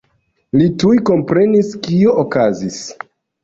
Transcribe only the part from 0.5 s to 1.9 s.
Li tuj komprenis,